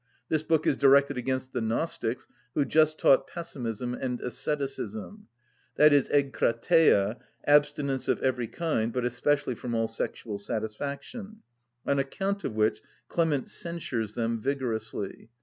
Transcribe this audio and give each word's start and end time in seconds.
This 0.29 0.41
book 0.41 0.65
is 0.65 0.77
directed 0.77 1.15
against 1.19 1.53
the 1.53 1.61
Gnostics, 1.61 2.25
who 2.55 2.65
just 2.65 2.97
taught 2.97 3.27
pessimism 3.27 3.93
and 3.93 4.19
asceticism, 4.19 5.27
that 5.75 5.93
is, 5.93 6.09
εγκρατεια 6.09 7.19
(abstinence 7.45 8.07
of 8.07 8.19
every 8.23 8.47
kind, 8.47 8.91
but 8.91 9.05
especially 9.05 9.53
from 9.53 9.75
all 9.75 9.87
sexual 9.87 10.39
satisfaction); 10.39 11.43
on 11.85 11.99
account 11.99 12.43
of 12.43 12.55
which 12.55 12.81
Clement 13.09 13.47
censures 13.47 14.15
them 14.15 14.41
vigorously. 14.41 15.29